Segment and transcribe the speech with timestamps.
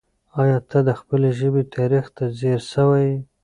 [0.41, 3.17] آیا ته د خپلې ژبې تاریخ ته ځیر سوی یې؟